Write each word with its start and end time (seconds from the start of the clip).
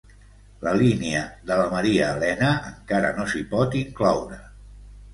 La 0.67 0.71
línia 0.81 1.19
de 1.51 1.59
la 1.61 1.69
Maria 1.75 2.09
Elena 2.15 2.51
encara 2.73 3.15
no 3.21 3.31
s'hi 3.31 3.47
pot 3.55 3.81
incloure 3.87 4.45